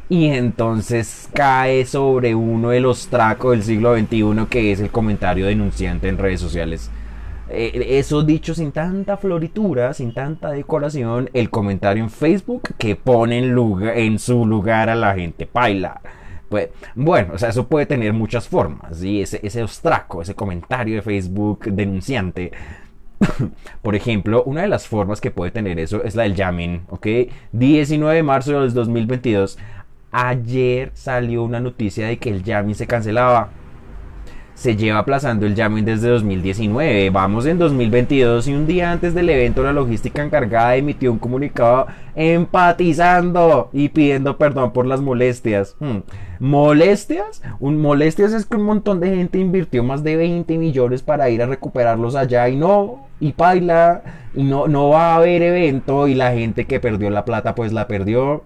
y 0.08 0.26
entonces 0.26 1.28
cae 1.32 1.86
sobre 1.86 2.34
uno 2.34 2.70
de 2.70 2.80
los 2.80 3.08
tracos 3.08 3.52
del 3.52 3.62
siglo 3.62 3.96
XXI 3.96 4.46
que 4.48 4.72
es 4.72 4.80
el 4.80 4.90
comentario 4.90 5.46
denunciante 5.46 6.08
en 6.08 6.18
redes 6.18 6.40
sociales. 6.40 6.90
Eh, 7.48 7.98
eso 7.98 8.22
dicho 8.22 8.54
sin 8.54 8.72
tanta 8.72 9.16
floritura, 9.16 9.92
sin 9.94 10.14
tanta 10.14 10.50
decoración, 10.50 11.30
el 11.34 11.50
comentario 11.50 12.02
en 12.02 12.10
Facebook 12.10 12.74
que 12.78 12.96
pone 12.96 13.38
en, 13.38 13.52
lugar, 13.52 13.98
en 13.98 14.18
su 14.18 14.46
lugar 14.46 14.88
a 14.88 14.94
la 14.94 15.14
gente 15.14 15.46
paila. 15.46 16.00
Pues, 16.48 16.68
bueno, 16.94 17.34
o 17.34 17.38
sea, 17.38 17.48
eso 17.50 17.66
puede 17.66 17.86
tener 17.86 18.12
muchas 18.12 18.48
formas, 18.48 18.98
¿sí? 18.98 19.20
ese, 19.20 19.40
ese 19.42 19.62
ostraco, 19.62 20.22
ese 20.22 20.34
comentario 20.34 20.96
de 20.96 21.02
Facebook 21.02 21.64
denunciante. 21.64 22.52
Por 23.82 23.94
ejemplo, 23.94 24.42
una 24.44 24.62
de 24.62 24.68
las 24.68 24.86
formas 24.86 25.20
que 25.20 25.30
puede 25.30 25.50
tener 25.50 25.78
eso 25.78 26.02
es 26.04 26.14
la 26.14 26.24
del 26.24 26.36
jamming, 26.36 26.82
¿ok? 26.88 27.06
19 27.52 28.16
de 28.16 28.22
marzo 28.22 28.60
de 28.60 28.68
2022 28.70 29.58
Ayer 30.16 30.92
salió 30.94 31.42
una 31.42 31.58
noticia 31.58 32.06
de 32.06 32.18
que 32.18 32.30
el 32.30 32.44
jamming 32.44 32.76
se 32.76 32.86
cancelaba. 32.86 33.48
Se 34.54 34.76
lleva 34.76 35.00
aplazando 35.00 35.44
el 35.44 35.56
jamming 35.56 35.84
desde 35.84 36.08
2019. 36.08 37.10
Vamos 37.10 37.46
en 37.46 37.58
2022 37.58 38.46
y 38.46 38.54
un 38.54 38.64
día 38.68 38.92
antes 38.92 39.12
del 39.12 39.28
evento 39.28 39.64
la 39.64 39.72
logística 39.72 40.22
encargada 40.22 40.76
emitió 40.76 41.10
un 41.10 41.18
comunicado 41.18 41.88
empatizando 42.14 43.70
y 43.72 43.88
pidiendo 43.88 44.38
perdón 44.38 44.72
por 44.72 44.86
las 44.86 45.00
molestias. 45.00 45.74
Hmm. 45.80 46.02
¿Molestias? 46.38 47.42
Un, 47.58 47.82
molestias 47.82 48.34
es 48.34 48.46
que 48.46 48.54
un 48.54 48.66
montón 48.66 49.00
de 49.00 49.16
gente 49.16 49.40
invirtió 49.40 49.82
más 49.82 50.04
de 50.04 50.14
20 50.14 50.58
millones 50.58 51.02
para 51.02 51.28
ir 51.28 51.42
a 51.42 51.46
recuperarlos 51.46 52.14
allá 52.14 52.48
y 52.48 52.54
no, 52.54 53.08
y 53.18 53.32
paila, 53.32 54.02
y 54.32 54.44
no, 54.44 54.68
no 54.68 54.90
va 54.90 55.14
a 55.14 55.16
haber 55.16 55.42
evento 55.42 56.06
y 56.06 56.14
la 56.14 56.30
gente 56.30 56.66
que 56.66 56.78
perdió 56.78 57.10
la 57.10 57.24
plata 57.24 57.56
pues 57.56 57.72
la 57.72 57.88
perdió. 57.88 58.44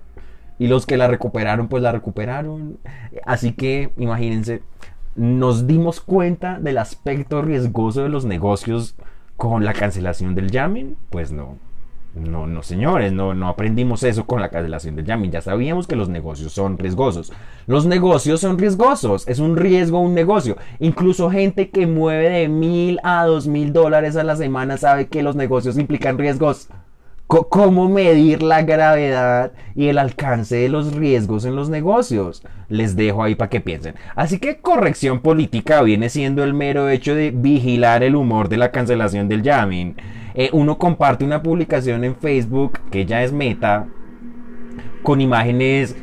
Y 0.59 0.67
los 0.67 0.87
que 0.87 0.97
la 0.97 1.07
recuperaron, 1.07 1.69
pues 1.69 1.83
la 1.83 1.93
recuperaron. 1.93 2.79
Así 3.25 3.53
que, 3.53 3.91
imagínense, 3.97 4.63
nos 5.15 5.67
dimos 5.67 6.01
cuenta 6.01 6.59
del 6.59 6.79
aspecto 6.79 7.43
riesgoso 7.43 8.03
de 8.03 8.09
los 8.09 8.25
negocios 8.25 8.97
con 9.37 9.65
la 9.65 9.73
cancelación 9.73 10.35
del 10.35 10.51
jamming. 10.51 10.97
Pues 11.11 11.33
no. 11.33 11.57
No, 12.15 12.47
no, 12.47 12.63
señores, 12.63 13.13
no, 13.13 13.35
no 13.35 13.49
aprendimos 13.49 14.03
eso 14.03 14.27
con 14.27 14.41
la 14.41 14.49
cancelación 14.49 14.97
del 14.97 15.05
Yamin. 15.05 15.31
Ya 15.31 15.41
sabíamos 15.41 15.87
que 15.87 15.97
los 15.97 16.09
negocios 16.09 16.53
son 16.53 16.79
riesgosos. 16.79 17.33
Los 17.67 17.87
negocios 17.87 18.41
son 18.41 18.59
riesgosos. 18.59 19.29
Es 19.29 19.39
un 19.39 19.57
riesgo 19.57 20.01
un 20.01 20.15
negocio. 20.15 20.57
Incluso 20.81 21.31
gente 21.31 21.71
que 21.71 21.87
mueve 21.87 22.31
de 22.31 22.49
mil 22.49 22.99
a 23.03 23.25
dos 23.25 23.47
mil 23.47 23.73
dólares 23.73 24.17
a 24.17 24.25
la 24.25 24.37
semana 24.37 24.79
sabe 24.79 25.09
que 25.09 25.23
los 25.23 25.37
negocios 25.37 25.79
implican 25.79 26.19
riesgos. 26.19 26.69
¿Cómo 27.29 27.91
medir 27.91 28.43
la 28.43 28.63
gravedad 28.63 29.53
y 29.75 29.89
el 29.89 29.99
alcance 29.99 30.57
de 30.57 30.71
los 30.71 30.95
riesgos 30.95 31.45
en 31.45 31.57
los 31.57 31.69
negocios? 31.69 32.43
Les 32.71 32.97
dejo 32.97 33.23
ahí 33.23 33.35
para 33.35 33.51
que 33.51 33.61
piensen. 33.61 33.97
Así 34.17 34.39
que 34.39 34.57
corrección 34.57 35.21
política 35.21 35.83
viene 35.83 36.09
siendo 36.09 36.43
el 36.43 36.55
mero 36.55 36.89
hecho 36.89 37.15
de 37.15 37.31
vigilar 37.31 38.03
el 38.03 38.17
humor 38.17 38.49
de 38.49 38.57
la 38.57 38.71
cancelación 38.71 39.29
del 39.29 39.43
Yamin. 39.43 39.95
Eh, 40.33 40.49
uno 40.55 40.79
comparte 40.79 41.23
una 41.23 41.43
publicación 41.43 42.03
en 42.03 42.17
Facebook 42.17 42.81
que 42.91 43.05
ya 43.05 43.23
es 43.23 43.31
meta 43.31 43.87
con 45.03 45.21
imágenes 45.21 45.97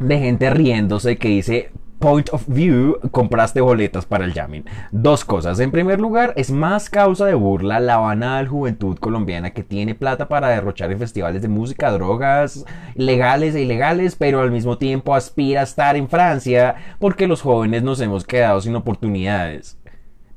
de 0.00 0.18
gente 0.18 0.50
riéndose 0.50 1.16
que 1.16 1.28
dice 1.28 1.70
point 2.02 2.28
of 2.32 2.42
view, 2.48 2.98
compraste 3.12 3.60
boletas 3.60 4.06
para 4.06 4.24
el 4.24 4.34
jamming. 4.34 4.64
Dos 4.90 5.24
cosas. 5.24 5.60
En 5.60 5.70
primer 5.70 6.00
lugar, 6.00 6.34
es 6.36 6.50
más 6.50 6.90
causa 6.90 7.26
de 7.26 7.34
burla 7.34 7.78
la 7.78 7.98
banal 7.98 8.48
juventud 8.48 8.98
colombiana 8.98 9.52
que 9.52 9.62
tiene 9.62 9.94
plata 9.94 10.26
para 10.26 10.48
derrochar 10.48 10.90
en 10.90 10.98
festivales 10.98 11.42
de 11.42 11.48
música, 11.48 11.92
drogas, 11.92 12.64
legales 12.96 13.54
e 13.54 13.62
ilegales, 13.62 14.16
pero 14.16 14.40
al 14.40 14.50
mismo 14.50 14.78
tiempo 14.78 15.14
aspira 15.14 15.60
a 15.60 15.64
estar 15.64 15.94
en 15.94 16.08
Francia 16.08 16.74
porque 16.98 17.28
los 17.28 17.40
jóvenes 17.40 17.84
nos 17.84 18.00
hemos 18.00 18.24
quedado 18.24 18.60
sin 18.60 18.74
oportunidades. 18.74 19.78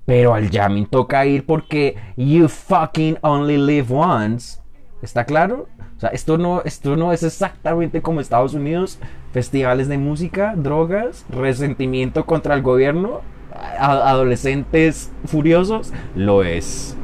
Pero 0.06 0.36
al 0.36 0.52
jamming 0.52 0.86
toca 0.86 1.26
ir 1.26 1.48
porque 1.48 1.96
you 2.16 2.48
fucking 2.48 3.18
only 3.22 3.58
live 3.58 3.88
once. 3.92 4.60
¿Está 5.06 5.26
claro? 5.26 5.68
O 5.96 6.00
sea, 6.00 6.10
esto 6.10 6.38
no, 6.38 6.64
esto 6.64 6.96
no 6.96 7.14
es 7.14 7.22
exactamente 7.22 8.02
como 8.02 8.20
Estados 8.20 8.56
Unidos. 8.56 9.00
Festivales 9.32 9.88
de 9.88 10.00
música, 10.00 10.56
drogas, 10.58 11.26
resentimiento 11.30 12.26
contra 12.26 12.56
el 12.56 12.64
gobierno, 12.64 13.22
adolescentes 13.80 15.12
furiosos. 15.26 15.94
Lo 16.16 16.44
es. 16.44 16.98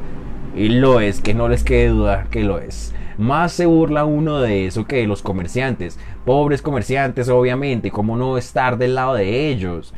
Y 0.54 0.68
lo 0.68 1.00
es, 1.00 1.20
que 1.20 1.32
no 1.32 1.48
les 1.48 1.62
quede 1.62 1.88
duda 1.88 2.26
que 2.30 2.42
lo 2.42 2.58
es. 2.58 2.92
Más 3.18 3.52
se 3.52 3.66
burla 3.66 4.04
uno 4.04 4.40
de 4.40 4.66
eso 4.66 4.84
que 4.84 4.96
de 4.96 5.06
los 5.06 5.22
comerciantes. 5.22 5.98
Pobres 6.24 6.60
comerciantes, 6.60 7.28
obviamente. 7.28 7.92
¿Cómo 7.92 8.16
no 8.16 8.36
estar 8.36 8.78
del 8.78 8.96
lado 8.96 9.14
de 9.14 9.48
ellos? 9.48 9.94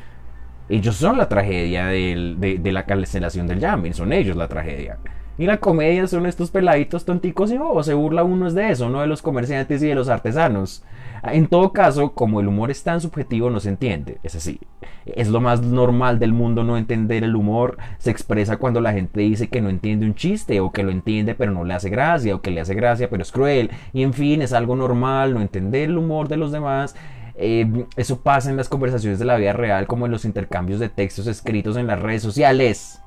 Ellos 0.68 0.96
son 0.96 1.16
la 1.16 1.28
tragedia 1.28 1.87
de, 1.87 2.61
la 2.64 2.84
cancelación 2.84 3.46
del 3.46 3.61
jamming, 3.61 3.94
son 3.94 4.12
ellos 4.12 4.37
la 4.37 4.49
tragedia. 4.49 4.99
Y 5.37 5.47
la 5.47 5.59
comedia 5.59 6.07
son 6.07 6.26
estos 6.26 6.50
peladitos 6.50 7.05
tonticos 7.05 7.50
y 7.50 7.59
o 7.61 7.83
se 7.83 7.95
burla 7.95 8.23
uno 8.23 8.50
de 8.50 8.71
eso, 8.71 8.88
no 8.88 9.00
de 9.00 9.09
los 9.09 9.21
comerciantes 9.21 9.83
y 9.83 9.88
de 9.88 9.95
los 9.95 10.09
artesanos. 10.09 10.85
En 11.25 11.47
todo 11.47 11.73
caso, 11.73 12.12
como 12.12 12.41
el 12.41 12.49
humor 12.49 12.71
es 12.71 12.83
tan 12.83 13.00
subjetivo, 13.00 13.50
no 13.50 13.59
se 13.59 13.71
entiende. 13.71 14.19
Es 14.23 14.35
así. 14.35 14.61
Es 15.07 15.29
lo 15.29 15.41
más 15.41 15.62
normal 15.62 16.19
del 16.19 16.33
mundo 16.33 16.64
no 16.64 16.76
entender 16.76 17.25
el 17.25 17.35
humor. 17.35 17.79
Se 17.99 18.11
expresa 18.11 18.59
cuando 18.59 18.81
la 18.81 18.93
gente 18.93 19.21
dice 19.21 19.49
que 19.49 19.61
no 19.61 19.71
entiende 19.71 20.07
un 20.07 20.14
chiste, 20.14 20.61
o 20.61 20.71
que 20.71 20.83
lo 20.83 20.91
entiende 20.91 21.35
pero 21.35 21.50
no 21.50 21.64
le 21.64 21.75
hace 21.75 21.88
gracia, 21.88 22.35
o 22.35 22.43
que 22.43 22.50
le 22.50 22.61
hace 22.61 22.75
gracia 22.75 23.09
pero 23.09 23.23
es 23.23 23.33
cruel. 23.33 23.71
Y 23.93 24.03
en 24.03 24.12
fin, 24.12 24.43
es 24.43 24.53
algo 24.53 24.76
normal 24.76 25.35
no 25.35 25.41
entender 25.41 25.88
el 25.88 25.99
humor 25.99 26.29
de 26.29 26.37
los 26.37 26.53
demás. 26.53 26.95
Eh, 27.37 27.87
eso 27.97 28.21
pasa 28.21 28.50
en 28.50 28.57
las 28.57 28.69
conversaciones 28.69 29.19
de 29.19 29.25
la 29.25 29.37
vida 29.37 29.53
real 29.53 29.88
como 29.88 30.07
en 30.07 30.12
los 30.12 30.25
intercambios 30.25 30.79
de 30.79 30.88
textos 30.88 31.26
escritos 31.26 31.76
en 31.76 31.87
las 31.87 32.00
redes 32.00 32.23
sociales. 32.23 33.03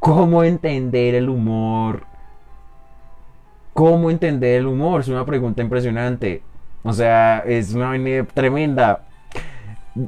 ¿Cómo 0.00 0.44
entender 0.44 1.14
el 1.14 1.28
humor? 1.28 2.06
¿Cómo 3.72 4.10
entender 4.10 4.60
el 4.60 4.66
humor? 4.66 5.00
Es 5.00 5.08
una 5.08 5.26
pregunta 5.26 5.62
impresionante. 5.62 6.42
O 6.82 6.92
sea, 6.92 7.40
es 7.40 7.74
una 7.74 7.92
tremenda. 8.34 9.06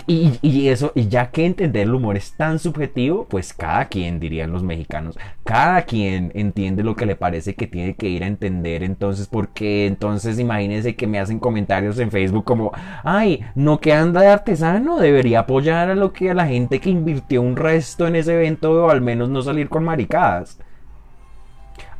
Y, 0.08 0.68
eso, 0.68 0.90
y 0.96 1.06
ya 1.06 1.30
que 1.30 1.46
entender 1.46 1.82
el 1.82 1.94
humor 1.94 2.16
es 2.16 2.32
tan 2.32 2.58
subjetivo, 2.58 3.24
pues 3.28 3.52
cada 3.52 3.84
quien, 3.84 4.18
dirían 4.18 4.50
los 4.50 4.64
mexicanos, 4.64 5.16
cada 5.44 5.82
quien 5.82 6.32
entiende 6.34 6.82
lo 6.82 6.96
que 6.96 7.06
le 7.06 7.14
parece 7.14 7.54
que 7.54 7.68
tiene 7.68 7.94
que 7.94 8.08
ir 8.08 8.24
a 8.24 8.26
entender. 8.26 8.82
Entonces, 8.82 9.28
porque 9.28 9.86
entonces 9.86 10.40
imagínense 10.40 10.96
que 10.96 11.06
me 11.06 11.20
hacen 11.20 11.38
comentarios 11.38 12.00
en 12.00 12.10
Facebook 12.10 12.44
como, 12.44 12.72
ay, 13.04 13.44
no 13.54 13.78
que 13.78 13.92
anda 13.92 14.22
de 14.22 14.28
artesano, 14.28 14.98
debería 14.98 15.40
apoyar 15.40 15.88
a 15.88 15.94
lo 15.94 16.12
que 16.12 16.30
a 16.30 16.34
la 16.34 16.48
gente 16.48 16.80
que 16.80 16.90
invirtió 16.90 17.40
un 17.40 17.54
resto 17.54 18.08
en 18.08 18.16
ese 18.16 18.34
evento 18.34 18.86
o 18.86 18.90
al 18.90 19.00
menos 19.00 19.28
no 19.28 19.40
salir 19.40 19.68
con 19.68 19.84
maricadas. 19.84 20.58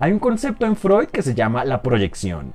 Hay 0.00 0.10
un 0.10 0.18
concepto 0.18 0.66
en 0.66 0.74
Freud 0.74 1.06
que 1.06 1.22
se 1.22 1.34
llama 1.34 1.64
la 1.64 1.82
proyección. 1.82 2.52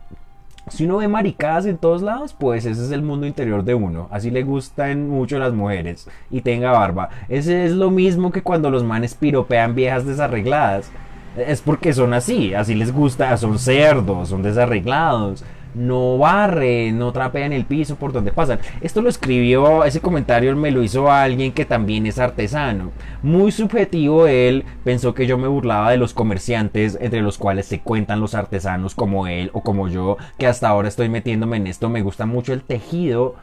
Si 0.72 0.86
uno 0.86 0.98
ve 0.98 1.10
maricadas 1.10 1.66
en 1.66 1.78
todos 1.78 2.02
lados, 2.02 2.34
pues 2.34 2.66
ese 2.66 2.82
es 2.82 2.92
el 2.92 3.02
mundo 3.02 3.28
interior 3.28 3.66
de 3.66 3.74
uno. 3.74 4.08
Así 4.10 4.32
le 4.32 4.44
gustan 4.44 5.10
mucho 5.10 5.38
las 5.38 5.52
mujeres 5.52 6.08
y 6.30 6.40
tenga 6.40 6.72
barba. 6.72 7.10
Ese 7.28 7.66
es 7.66 7.74
lo 7.74 7.92
mismo 7.92 8.32
que 8.32 8.42
cuando 8.42 8.70
los 8.70 8.82
manes 8.82 9.14
piropean 9.14 9.76
viejas 9.76 10.06
desarregladas. 10.06 10.90
Es 11.36 11.62
porque 11.62 11.92
son 11.92 12.14
así, 12.14 12.54
así 12.54 12.74
les 12.74 12.94
gusta, 12.94 13.36
son 13.36 13.60
cerdos, 13.60 14.30
son 14.30 14.44
desarreglados 14.44 15.44
no 15.74 16.18
barre, 16.18 16.92
no 16.92 17.12
trapea 17.12 17.46
en 17.46 17.54
el 17.54 17.66
piso 17.66 17.96
por 17.96 18.14
donde 18.14 18.32
pasan. 18.32 18.60
Esto 18.82 19.02
lo 19.02 19.10
escribió, 19.10 19.84
ese 19.84 20.02
comentario 20.02 20.56
me 20.56 20.72
lo 20.72 20.84
hizo 20.84 21.12
alguien 21.12 21.52
que 21.52 21.66
también 21.66 22.06
es 22.06 22.20
artesano. 22.20 22.92
Muy 23.24 23.52
subjetivo 23.52 24.28
él, 24.28 24.66
pensó 24.84 25.14
que 25.14 25.28
yo 25.28 25.38
me 25.38 25.48
burlaba 25.48 25.92
de 25.92 25.98
los 25.98 26.14
comerciantes 26.14 26.98
entre 27.02 27.22
los 27.22 27.38
cuales 27.38 27.66
se 27.66 27.82
cuentan 27.82 28.20
los 28.20 28.36
artesanos 28.36 28.96
como 28.96 29.28
él 29.28 29.50
o 29.54 29.62
como 29.62 29.88
yo, 29.88 30.18
que 30.38 30.48
hasta 30.48 30.70
ahora 30.70 30.88
estoy 30.88 31.10
metiéndome 31.10 31.58
en 31.58 31.68
esto. 31.68 31.90
Me 31.90 32.02
gusta 32.02 32.26
mucho 32.26 32.54
el 32.54 32.64
tejido 32.64 33.36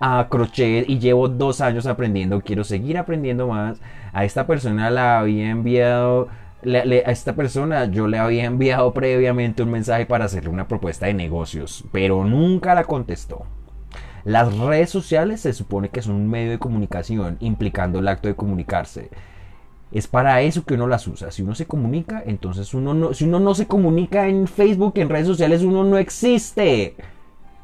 a 0.00 0.28
crochet 0.28 0.88
y 0.88 0.98
llevo 0.98 1.28
dos 1.28 1.60
años 1.60 1.86
aprendiendo, 1.86 2.40
quiero 2.40 2.64
seguir 2.64 2.98
aprendiendo 2.98 3.48
más. 3.48 3.80
A 4.12 4.24
esta 4.24 4.46
persona 4.46 4.90
la 4.90 5.18
había 5.18 5.50
enviado 5.50 6.28
a 6.64 7.10
esta 7.10 7.34
persona 7.34 7.86
yo 7.86 8.08
le 8.08 8.18
había 8.18 8.44
enviado 8.44 8.92
previamente 8.92 9.62
un 9.62 9.70
mensaje 9.70 10.06
para 10.06 10.24
hacerle 10.24 10.50
una 10.50 10.68
propuesta 10.68 11.06
de 11.06 11.14
negocios, 11.14 11.84
pero 11.92 12.24
nunca 12.24 12.74
la 12.74 12.84
contestó. 12.84 13.46
Las 14.24 14.56
redes 14.56 14.88
sociales 14.88 15.42
se 15.42 15.52
supone 15.52 15.90
que 15.90 16.00
son 16.00 16.14
un 16.14 16.28
medio 16.28 16.50
de 16.50 16.58
comunicación 16.58 17.36
implicando 17.40 17.98
el 17.98 18.08
acto 18.08 18.28
de 18.28 18.34
comunicarse. 18.34 19.10
Es 19.92 20.08
para 20.08 20.40
eso 20.40 20.64
que 20.64 20.74
uno 20.74 20.86
las 20.86 21.06
usa. 21.06 21.30
Si 21.30 21.42
uno 21.42 21.54
se 21.54 21.66
comunica, 21.66 22.22
entonces 22.24 22.72
uno 22.72 22.94
no, 22.94 23.12
si 23.12 23.24
uno 23.24 23.38
no 23.38 23.54
se 23.54 23.66
comunica 23.66 24.26
en 24.26 24.48
Facebook, 24.48 24.94
en 24.96 25.10
redes 25.10 25.26
sociales, 25.26 25.62
uno 25.62 25.84
no 25.84 25.98
existe. 25.98 26.96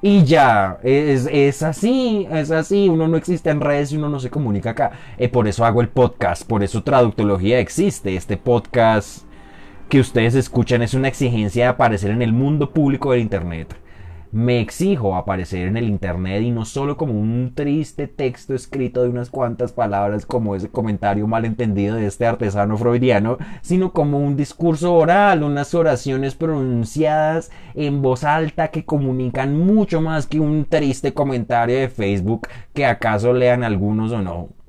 Y 0.02 0.24
ya, 0.24 0.78
es, 0.82 1.62
así, 1.62 2.26
es 2.30 2.50
así, 2.50 2.88
uno 2.88 3.06
no 3.06 3.18
existe 3.18 3.50
en 3.50 3.60
redes 3.60 3.92
y 3.92 3.98
uno 3.98 4.08
no 4.08 4.18
se 4.18 4.30
comunica 4.30 4.70
acá. 4.70 4.92
Eh, 5.18 5.28
por 5.28 5.46
eso 5.46 5.64
hago 5.64 5.82
el 5.82 5.88
podcast, 5.88 6.46
por 6.46 6.62
eso 6.62 6.82
Traductología 6.82 7.58
existe. 7.58 8.16
Este 8.16 8.38
podcast 8.38 9.24
que 9.90 10.00
ustedes 10.00 10.34
escuchan 10.34 10.80
es 10.80 10.94
una 10.94 11.08
exigencia 11.08 11.64
de 11.64 11.70
aparecer 11.70 12.12
en 12.12 12.22
el 12.22 12.32
mundo 12.32 12.70
público 12.70 13.12
del 13.12 13.20
Internet 13.20 13.76
me 14.32 14.60
exijo 14.60 15.16
aparecer 15.16 15.66
en 15.66 15.76
el 15.76 15.88
internet 15.88 16.42
y 16.42 16.50
no 16.50 16.64
solo 16.64 16.96
como 16.96 17.14
un 17.14 17.52
triste 17.54 18.06
texto 18.06 18.54
escrito 18.54 19.02
de 19.02 19.08
unas 19.08 19.28
cuantas 19.30 19.72
palabras 19.72 20.24
como 20.24 20.54
ese 20.54 20.68
comentario 20.68 21.26
malentendido 21.26 21.96
de 21.96 22.06
este 22.06 22.26
artesano 22.26 22.76
freudiano, 22.76 23.38
sino 23.60 23.92
como 23.92 24.18
un 24.18 24.36
discurso 24.36 24.94
oral, 24.94 25.42
unas 25.42 25.74
oraciones 25.74 26.34
pronunciadas 26.34 27.50
en 27.74 28.02
voz 28.02 28.24
alta 28.24 28.68
que 28.68 28.84
comunican 28.84 29.58
mucho 29.58 30.00
más 30.00 30.26
que 30.26 30.38
un 30.38 30.64
triste 30.64 31.12
comentario 31.12 31.78
de 31.78 31.88
Facebook 31.88 32.48
que 32.72 32.86
acaso 32.86 33.32
lean 33.32 33.64
algunos 33.64 34.12
o 34.12 34.22
no 34.22 34.59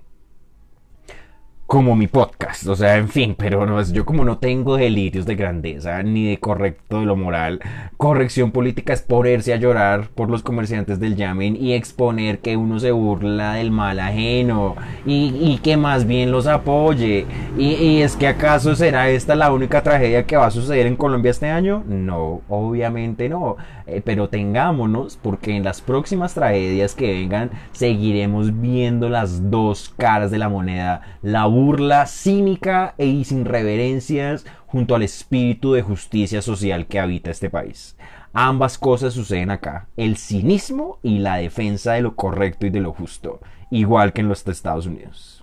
como 1.72 1.96
mi 1.96 2.08
podcast, 2.08 2.68
o 2.68 2.76
sea, 2.76 2.98
en 2.98 3.08
fin, 3.08 3.34
pero 3.38 3.82
yo 3.84 4.06
como 4.06 4.26
no 4.26 4.40
tengo 4.40 4.76
delirios 4.76 5.26
de 5.26 5.36
grandeza 5.36 6.04
ni 6.04 6.28
de 6.28 6.38
correcto 6.38 7.00
de 7.00 7.06
lo 7.06 7.16
moral, 7.16 7.62
corrección 7.96 8.52
política 8.52 8.92
es 8.92 9.02
ponerse 9.02 9.54
a 9.54 9.56
llorar 9.56 10.10
por 10.10 10.30
los 10.30 10.44
comerciantes 10.44 11.00
del 11.00 11.16
yamen 11.16 11.56
y 11.56 11.72
exponer 11.72 12.40
que 12.40 12.58
uno 12.58 12.78
se 12.82 12.92
burla 12.92 13.54
del 13.54 13.72
mal 13.72 14.02
ajeno 14.02 14.76
y, 15.06 15.60
que 15.64 15.78
más 15.78 16.06
bien 16.06 16.32
los 16.32 16.46
apoye. 16.46 17.26
Y, 17.58 18.02
es 18.02 18.18
que 18.18 18.28
acaso 18.28 18.76
será 18.76 19.10
esta 19.10 19.36
la 19.36 19.54
única 19.54 19.82
tragedia 19.82 20.26
que 20.26 20.36
va 20.36 20.48
a 20.48 20.52
suceder 20.52 20.88
en 20.88 20.98
Colombia 20.98 21.32
este 21.32 21.48
año? 21.48 21.86
No, 21.88 22.42
obviamente 22.50 23.30
no, 23.30 23.56
eh, 23.88 24.02
pero 24.04 24.28
tengámonos 24.28 25.18
porque 25.22 25.56
en 25.56 25.64
las 25.64 25.80
próximas 25.80 26.34
tragedias 26.34 26.96
que 26.96 27.14
vengan 27.14 27.50
seguiremos 27.72 28.60
viendo 28.60 29.08
las 29.08 29.50
dos 29.50 29.94
caras 29.96 30.32
de 30.32 30.38
la 30.38 30.50
moneda, 30.50 31.18
la 31.22 31.46
burla 31.62 32.08
cínica 32.08 32.96
e 32.98 33.24
sin 33.24 33.46
reverencias 33.46 34.46
junto 34.66 34.96
al 34.96 35.04
espíritu 35.04 35.74
de 35.74 35.84
justicia 35.84 36.42
social 36.42 36.88
que 36.88 37.00
habita 37.00 37.30
este 37.30 37.52
país. 37.52 37.96
Ambas 38.34 38.80
cosas 38.80 39.14
suceden 39.14 39.52
acá, 39.52 39.88
el 39.96 40.18
cinismo 40.18 40.98
y 41.04 41.20
la 41.20 41.36
defensa 41.36 41.94
de 41.94 42.02
lo 42.02 42.16
correcto 42.16 42.66
y 42.66 42.72
de 42.72 42.80
lo 42.80 42.94
justo, 42.94 43.42
igual 43.70 44.12
que 44.12 44.22
en 44.22 44.30
los 44.30 44.48
Estados 44.48 44.88
Unidos. 44.88 45.41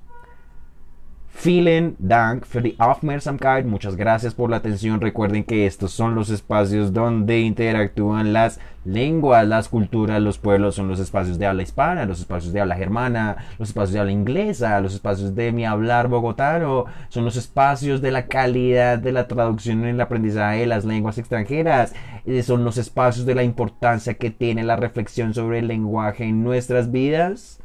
Vielen 1.40 1.94
Dank 2.00 2.48
für 2.48 2.60
die 2.60 2.74
Aufmerksamkeit. 2.80 3.64
Muchas 3.64 3.96
gracias 3.96 4.34
por 4.34 4.50
la 4.50 4.56
atención. 4.56 5.00
Recuerden 5.00 5.44
que 5.44 5.66
estos 5.66 5.92
son 5.92 6.16
los 6.16 6.30
espacios 6.30 6.92
donde 6.92 7.38
interactúan 7.42 8.32
las 8.32 8.58
lenguas, 8.84 9.46
las 9.46 9.68
culturas, 9.68 10.20
los 10.20 10.36
pueblos. 10.36 10.74
Son 10.74 10.88
los 10.88 10.98
espacios 10.98 11.38
de 11.38 11.46
habla 11.46 11.62
hispana, 11.62 12.06
los 12.06 12.18
espacios 12.18 12.52
de 12.52 12.60
habla 12.60 12.74
germana, 12.74 13.36
los 13.56 13.68
espacios 13.68 13.92
de 13.92 14.00
habla 14.00 14.10
inglesa, 14.10 14.80
los 14.80 14.94
espacios 14.94 15.36
de 15.36 15.52
mi 15.52 15.64
hablar 15.64 16.08
bogotano. 16.08 16.86
Son 17.08 17.24
los 17.24 17.36
espacios 17.36 18.02
de 18.02 18.10
la 18.10 18.26
calidad 18.26 18.98
de 18.98 19.12
la 19.12 19.28
traducción 19.28 19.84
en 19.84 19.94
el 19.94 20.00
aprendizaje 20.00 20.58
de 20.58 20.66
las 20.66 20.84
lenguas 20.84 21.18
extranjeras. 21.18 21.94
Eh, 22.26 22.42
son 22.42 22.64
los 22.64 22.78
espacios 22.78 23.26
de 23.26 23.36
la 23.36 23.44
importancia 23.44 24.14
que 24.14 24.32
tiene 24.32 24.64
la 24.64 24.74
reflexión 24.74 25.34
sobre 25.34 25.60
el 25.60 25.68
lenguaje 25.68 26.24
en 26.24 26.42
nuestras 26.42 26.90
vidas. 26.90 27.60